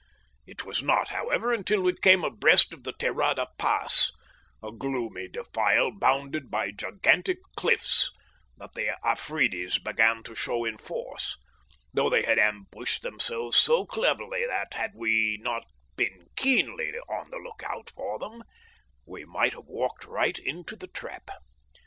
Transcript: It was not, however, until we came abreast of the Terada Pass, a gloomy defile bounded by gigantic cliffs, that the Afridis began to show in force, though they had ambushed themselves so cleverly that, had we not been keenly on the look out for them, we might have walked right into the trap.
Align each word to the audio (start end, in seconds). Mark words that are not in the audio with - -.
It 0.47 0.65
was 0.65 0.81
not, 0.81 1.09
however, 1.09 1.53
until 1.53 1.79
we 1.81 1.93
came 1.95 2.23
abreast 2.23 2.73
of 2.73 2.83
the 2.85 2.93
Terada 2.93 3.49
Pass, 3.59 4.11
a 4.63 4.71
gloomy 4.71 5.27
defile 5.27 5.91
bounded 5.91 6.49
by 6.49 6.71
gigantic 6.71 7.37
cliffs, 7.55 8.09
that 8.57 8.73
the 8.73 8.97
Afridis 9.03 9.77
began 9.77 10.23
to 10.23 10.33
show 10.33 10.65
in 10.65 10.79
force, 10.79 11.37
though 11.93 12.09
they 12.09 12.23
had 12.23 12.39
ambushed 12.39 13.03
themselves 13.03 13.57
so 13.57 13.85
cleverly 13.85 14.43
that, 14.47 14.73
had 14.73 14.93
we 14.95 15.37
not 15.39 15.67
been 15.95 16.25
keenly 16.35 16.91
on 17.07 17.29
the 17.29 17.37
look 17.37 17.61
out 17.63 17.91
for 17.91 18.17
them, 18.17 18.41
we 19.05 19.23
might 19.23 19.53
have 19.53 19.67
walked 19.67 20.05
right 20.05 20.39
into 20.39 20.75
the 20.75 20.87
trap. 20.87 21.29